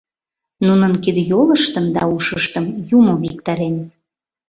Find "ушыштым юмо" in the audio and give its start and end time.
2.15-3.13